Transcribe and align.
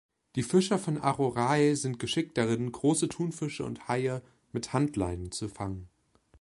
Die 0.35 0.41
Fischer 0.41 0.79
von 0.79 0.97
Arorae 0.97 1.75
sind 1.75 1.99
geschickt 1.99 2.35
darin, 2.39 2.71
große 2.71 3.07
Thunfische 3.07 3.63
und 3.65 3.87
Haie 3.87 4.23
mit 4.51 4.73
Handleinen 4.73 5.31
zu 5.31 5.47
fangen. 5.47 5.89